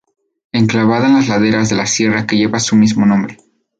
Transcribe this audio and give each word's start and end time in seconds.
Enclavada 0.51 1.05
en 1.09 1.13
las 1.13 1.27
laderas 1.29 1.69
de 1.69 1.75
la 1.75 1.85
sierra 1.85 2.25
que 2.25 2.35
lleva 2.35 2.59
su 2.59 2.75
mismo 2.75 3.05
nombre. 3.05 3.37